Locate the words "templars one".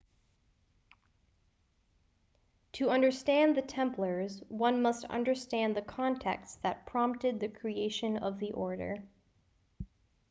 3.61-4.81